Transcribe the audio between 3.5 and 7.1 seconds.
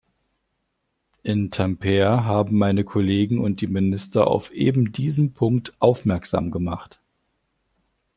die Minister auf eben diesen Punkt aufmerksam gemacht.